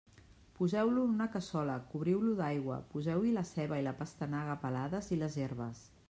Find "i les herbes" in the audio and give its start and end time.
5.17-5.83